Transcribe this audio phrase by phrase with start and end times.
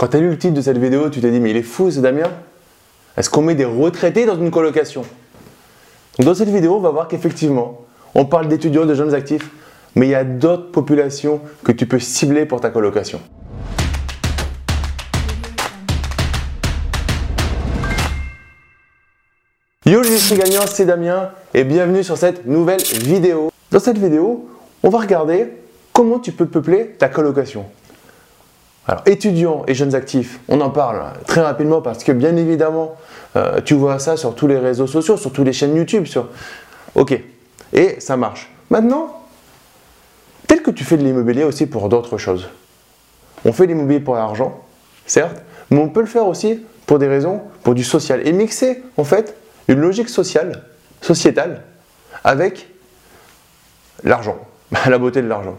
[0.00, 1.62] Quand tu as lu le titre de cette vidéo, tu t'es dit, mais il est
[1.62, 2.30] fou ce Damien
[3.18, 5.02] Est-ce qu'on met des retraités dans une colocation?
[6.18, 7.82] Dans cette vidéo, on va voir qu'effectivement,
[8.14, 9.50] on parle d'étudiants, de jeunes actifs,
[9.94, 13.20] mais il y a d'autres populations que tu peux cibler pour ta colocation.
[19.84, 23.52] Yo, je suis gagnant, c'est Damien et bienvenue sur cette nouvelle vidéo.
[23.70, 24.48] Dans cette vidéo,
[24.82, 25.48] on va regarder
[25.92, 27.66] comment tu peux peupler ta colocation.
[28.90, 32.96] Alors, étudiants et jeunes actifs, on en parle très rapidement parce que bien évidemment,
[33.36, 36.06] euh, tu vois ça sur tous les réseaux sociaux, sur toutes les chaînes YouTube.
[36.06, 36.26] Sur...
[36.96, 37.16] Ok,
[37.72, 38.50] et ça marche.
[38.68, 39.22] Maintenant,
[40.48, 42.48] tel que tu fais de l'immobilier aussi pour d'autres choses.
[43.44, 44.60] On fait l'immobilier pour l'argent,
[45.06, 48.26] certes, mais on peut le faire aussi pour des raisons, pour du social.
[48.26, 49.36] Et mixer, en fait,
[49.68, 50.64] une logique sociale,
[51.00, 51.62] sociétale,
[52.24, 52.66] avec
[54.02, 54.38] l'argent,
[54.88, 55.56] la beauté de l'argent.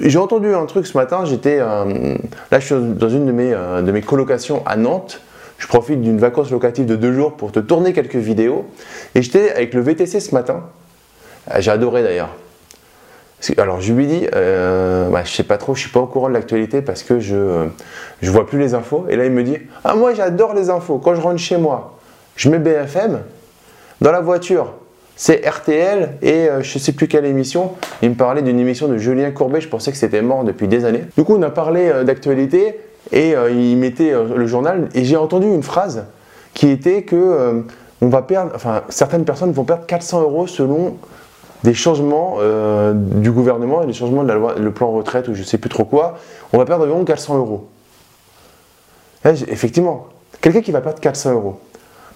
[0.00, 2.16] J'ai entendu un truc ce matin, j'étais euh,
[2.50, 5.22] là je suis dans une de mes, euh, de mes colocations à Nantes,
[5.58, 8.66] je profite d'une vacance locative de deux jours pour te tourner quelques vidéos,
[9.14, 10.64] et j'étais avec le VTC ce matin,
[11.50, 12.30] euh, j'ai adoré d'ailleurs.
[13.58, 16.28] Alors je lui dis, euh, bah, je sais pas trop, je suis pas au courant
[16.28, 17.68] de l'actualité parce que je
[18.22, 19.06] je vois plus les infos.
[19.08, 20.98] Et là il me dit, ah moi j'adore les infos.
[20.98, 21.98] Quand je rentre chez moi,
[22.34, 23.20] je mets BFM
[24.00, 24.72] dans la voiture
[25.16, 27.72] c'est RTL et euh, je ne sais plus quelle émission.
[28.02, 30.84] Il me parlait d'une émission de Julien Courbet, je pensais que c'était mort depuis des
[30.84, 31.04] années.
[31.16, 32.78] Du coup, on a parlé euh, d'actualité
[33.12, 36.04] et euh, il mettait le journal et j'ai entendu une phrase
[36.52, 37.64] qui était que
[38.00, 40.96] on va perdre, enfin, certaines personnes vont perdre 400 euros selon
[41.64, 42.38] des changements
[42.94, 45.58] du gouvernement et des changements de la loi, le plan retraite ou je ne sais
[45.58, 46.18] plus trop quoi.
[46.52, 47.68] On va perdre environ 400 euros.
[49.24, 50.08] effectivement,
[50.40, 51.60] quelqu'un qui va perdre 400 euros,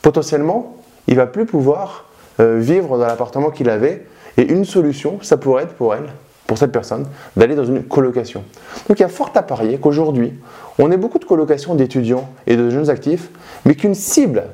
[0.00, 2.09] potentiellement, il va plus pouvoir euh,
[2.40, 4.06] vivre dans l'appartement qu'il avait.
[4.36, 6.08] Et une solution, ça pourrait être pour elle,
[6.46, 8.42] pour cette personne, d'aller dans une colocation.
[8.88, 10.32] Donc il y a fort à parier qu'aujourd'hui,
[10.78, 13.30] on ait beaucoup de colocations d'étudiants et de jeunes actifs,
[13.64, 14.44] mais qu'une cible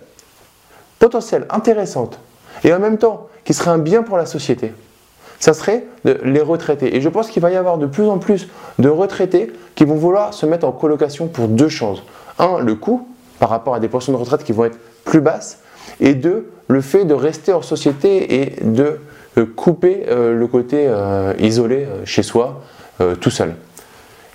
[0.99, 2.19] potentielle, intéressante,
[2.65, 4.73] et en même temps qui serait un bien pour la société,
[5.39, 6.97] ça serait les retraités.
[6.97, 8.49] Et je pense qu'il va y avoir de plus en plus
[8.79, 12.03] de retraités qui vont vouloir se mettre en colocation pour deux choses.
[12.39, 13.07] Un, le coût
[13.39, 15.61] par rapport à des pensions de retraite qui vont être plus basses,
[16.01, 18.99] et deux, le fait de rester en société et de
[19.39, 22.63] euh, couper euh, le côté euh, isolé chez soi,
[23.21, 23.55] tout seul.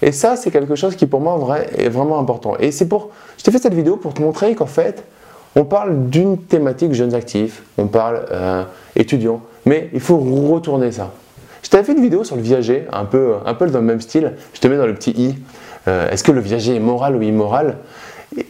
[0.03, 2.55] Et ça, c'est quelque chose qui pour moi est vraiment important.
[2.59, 5.03] Et c'est pour, je t'ai fait cette vidéo pour te montrer qu'en fait,
[5.55, 8.23] on parle d'une thématique jeunes actifs, on parle
[8.95, 11.11] étudiants, mais il faut retourner ça.
[11.63, 14.01] Je t'avais fait une vidéo sur le viager, un peu, un peu dans le même
[14.01, 14.33] style.
[14.53, 15.35] Je te mets dans le petit i.
[15.87, 17.77] Est-ce que le viager est moral ou immoral?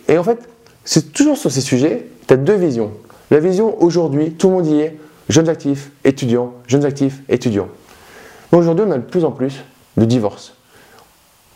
[0.10, 0.40] Et en fait,
[0.84, 2.92] c'est toujours sur ces sujets, tu as deux visions.
[3.30, 4.98] La vision aujourd'hui, tout le monde y est,
[5.30, 7.68] jeunes actifs, étudiants, jeunes actifs, étudiants.
[8.52, 9.64] Aujourd'hui, on a de plus en plus
[9.98, 10.54] de divorces.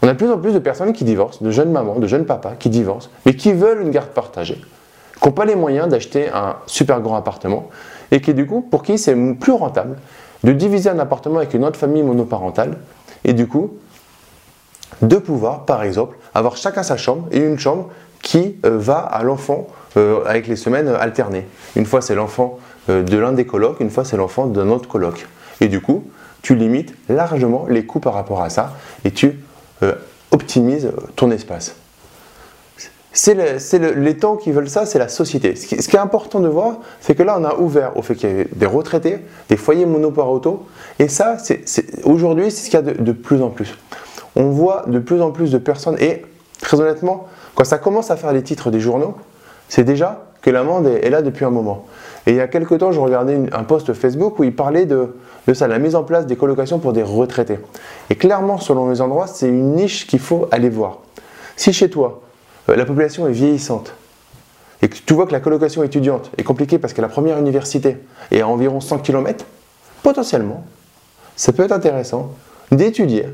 [0.02, 2.26] On a de plus en plus de personnes qui divorcent, de jeunes mamans, de jeunes
[2.26, 4.62] papas qui divorcent, mais qui veulent une garde partagée,
[5.22, 7.70] qui n'ont pas les moyens d'acheter un super grand appartement,
[8.12, 9.98] et qui du coup, pour qui c'est plus rentable
[10.44, 12.78] de diviser un appartement avec une autre famille monoparentale,
[13.24, 13.72] et du coup,
[15.02, 17.90] de pouvoir, par exemple, avoir chacun sa chambre et une chambre
[18.26, 21.46] qui euh, va à l'enfant euh, avec les semaines alternées.
[21.76, 22.60] Une fois c'est l'enfant
[22.90, 25.28] euh, de l'un des colocs, une fois c'est l'enfant d'un autre coloc.
[25.62, 26.04] Et du coup,
[26.42, 28.74] tu limites largement les coûts par rapport à ça
[29.06, 29.40] et tu
[30.32, 31.76] optimises ton espace.
[33.14, 35.56] C'est les temps qui veulent ça, c'est la société.
[35.56, 38.30] Ce qui, est important de voir, c'est que là, on a ouvert au fait qu'il
[38.30, 40.68] y ait des retraités, des foyers monoparentaux,
[41.00, 41.38] et ça,
[42.04, 43.74] aujourd'hui, c'est ce qu'il y a de, plus en plus.
[44.36, 46.26] On voit de plus en plus de personnes, et
[46.66, 49.16] très honnêtement, quand ça commence à faire les titres des journaux,
[49.70, 51.86] c'est déjà que l'amende est, là depuis un moment.
[52.26, 55.16] Et il y a quelques temps, je regardais un post Facebook où il parlait de,
[55.54, 57.60] ça, la mise en place des colocations pour des retraités.
[58.10, 61.00] Et clairement, selon les endroits, c'est une niche qu'il faut aller voir.
[61.56, 62.22] Si chez toi,
[62.70, 63.94] euh, la population est vieillissante,
[64.82, 67.98] et que tu vois que la colocation étudiante est compliquée parce que la première université
[68.32, 69.46] est à environ 100 km,
[70.04, 70.66] potentiellement,
[71.36, 72.32] ça peut être intéressant
[72.72, 73.26] d'étudier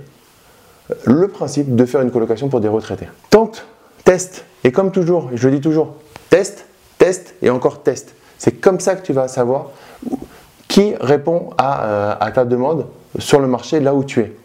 [1.06, 3.07] le principe de faire une colocation pour des retraités.
[3.29, 3.66] Tente
[4.03, 4.46] Teste.
[4.63, 5.96] Et comme toujours, je le dis toujours,
[6.29, 6.66] teste,
[6.97, 8.14] teste et encore teste.
[8.38, 9.67] C'est comme ça que tu vas savoir
[10.67, 12.88] qui répond à, euh, ta demande
[13.20, 14.35] sur le marché là où tu es.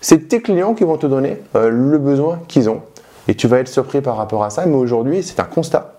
[0.00, 2.82] C'est tes clients qui vont te donner euh, le besoin qu'ils ont.
[3.28, 4.66] Et tu vas être surpris par rapport à ça.
[4.66, 5.94] Mais aujourd'hui, c'est un constat.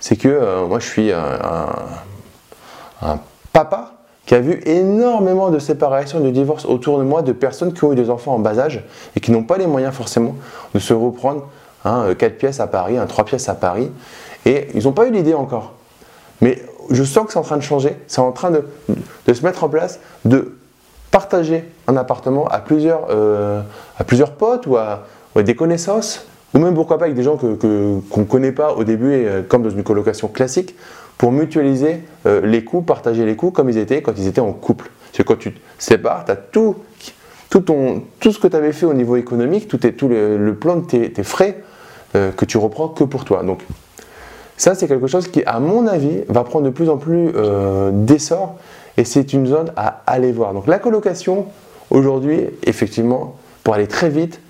[0.00, 1.68] C'est que euh, moi, je suis un,
[3.02, 3.18] un,
[3.52, 3.92] papa
[4.26, 7.92] qui a vu énormément de séparations, de divorces autour de moi, de personnes qui ont
[7.92, 8.84] eu des enfants en bas âge
[9.14, 10.34] et qui n'ont pas les moyens forcément
[10.74, 11.48] de se reprendre
[11.84, 13.90] 4 euh, pièces à Paris, un 3 pièces à Paris,
[14.44, 15.72] et ils n'ont pas eu l'idée encore.
[16.40, 18.64] Mais je sens que c'est en train de changer, c'est en train de,
[19.32, 20.56] se mettre en place, de
[21.12, 23.62] partager un appartement à plusieurs, euh,
[23.98, 25.04] à plusieurs potes ou à,
[25.36, 28.82] des connaissances, ou même pourquoi pas avec des gens qu'on que, ne connaît pas au
[28.82, 30.74] début, et, euh, comme dans une colocation classique,
[31.18, 34.52] pour mutualiser euh, les coûts, partager les coûts comme ils étaient quand ils étaient en
[34.52, 34.90] couple.
[35.12, 36.76] C'est quand tu te sépares, tu as tout,
[37.50, 40.54] tout, ton, tout ce que tu avais fait au niveau économique, tout, est, tout le,
[40.54, 41.62] plan de tes, frais
[42.14, 43.42] euh, que tu reprends que pour toi.
[43.42, 43.60] Donc
[44.56, 47.32] ça, c'est quelque chose qui, à mon avis, va prendre de plus en plus
[47.92, 48.56] d'essor
[48.96, 50.54] et c'est une zone à aller voir.
[50.54, 51.44] Donc la colocation,
[51.90, 54.40] aujourd'hui, effectivement, pour aller très vite,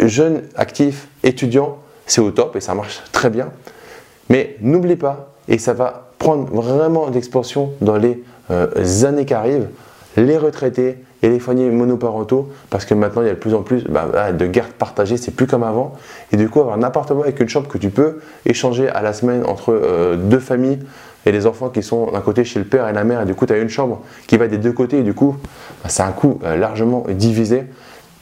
[0.00, 3.50] jeunes, actifs, étudiants, c'est au top et ça marche très bien.
[4.28, 9.68] Mais n'oublie pas, et ça va prendre vraiment d'expansion dans les euh, années qui arrivent,
[10.16, 13.62] les retraités et les foyers monoparentaux, parce que maintenant il y a de plus en
[13.62, 15.94] plus bah, de gardes partagées, c'est plus comme avant.
[16.32, 19.12] Et du coup, avoir un appartement avec une chambre que tu peux échanger à la
[19.12, 20.78] semaine entre euh, deux familles
[21.24, 23.34] et les enfants qui sont d'un côté chez le père et la mère, et du
[23.34, 25.36] coup tu as une chambre qui va des deux côtés, et du coup,
[25.82, 27.64] bah, c'est un coût euh, largement divisé.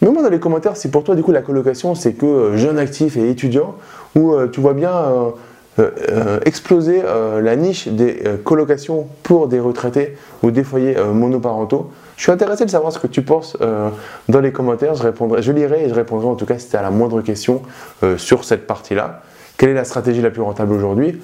[0.02, 2.78] Mets-moi dans les commentaires si pour toi, du coup, la colocation, c'est que euh, jeune
[2.78, 3.76] actif et étudiant,
[4.14, 4.92] ou euh, tu vois bien
[5.78, 11.90] euh, exploser la niche des colocations pour des retraités ou des foyers monoparentaux.
[12.16, 13.56] Je suis intéressé de savoir ce que tu penses
[14.28, 14.94] dans les commentaires.
[14.94, 17.22] Je, répondrai, je lirai et je répondrai en tout cas si tu as la moindre
[17.22, 17.62] question
[18.18, 19.22] sur cette partie-là.
[19.58, 21.20] Quelle est la stratégie la plus rentable aujourd'hui?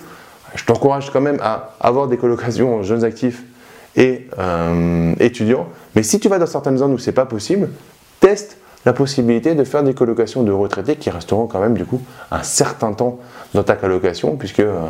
[0.56, 3.44] Je t'encourage quand même à avoir des colocations jeunes actifs
[3.94, 4.26] et
[5.20, 5.68] étudiants.
[5.94, 7.68] Mais si tu vas dans certaines zones où c'est pas possible,
[8.20, 8.56] teste
[8.86, 12.00] la possibilité de faire des colocations de retraités qui resteront quand même du coup
[12.30, 13.18] un certain temps
[13.54, 14.88] dans ta colocation puisque euh,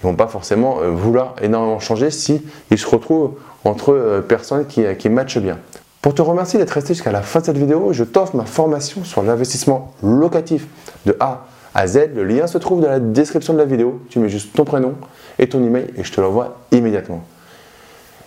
[0.00, 4.66] ils vont pas forcément euh, vouloir énormément changer si ils se retrouvent entre euh, personnes
[4.66, 5.58] qui, qui matchent bien.
[6.02, 9.04] Pour te remercier d'être resté jusqu'à la fin de cette vidéo, je t'offre ma formation
[9.04, 10.66] sur l'investissement locatif
[11.06, 12.10] de A à Z.
[12.14, 14.00] Le lien se trouve dans la description de la vidéo.
[14.08, 14.94] Tu mets juste ton prénom
[15.38, 17.24] et ton email et je te l'envoie immédiatement.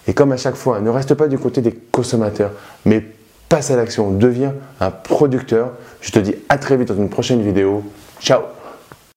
[0.07, 2.51] Et comme à chaque fois, ne reste pas du côté des consommateurs,
[2.85, 3.05] mais
[3.51, 5.73] passe à l'action, deviens un producteur.
[5.99, 7.83] Je te dis à très vite dans une prochaine vidéo.
[8.21, 8.43] Ciao